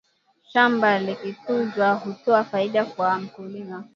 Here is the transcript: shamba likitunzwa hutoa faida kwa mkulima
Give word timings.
shamba 0.43 0.99
likitunzwa 0.99 1.91
hutoa 1.93 2.43
faida 2.43 2.85
kwa 2.85 3.19
mkulima 3.19 3.85